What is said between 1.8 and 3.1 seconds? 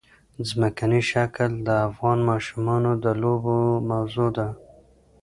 افغان ماشومانو د